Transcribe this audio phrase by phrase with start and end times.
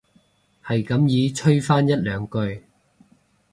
[0.65, 2.63] 係咁依吹返一兩句